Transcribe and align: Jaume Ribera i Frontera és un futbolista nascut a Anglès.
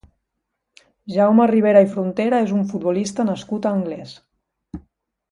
Jaume 1.15 1.45
Ribera 1.51 1.83
i 1.87 1.89
Frontera 1.91 2.39
és 2.45 2.53
un 2.59 2.63
futbolista 2.71 3.25
nascut 3.27 3.67
a 3.67 3.75
Anglès. 3.81 4.15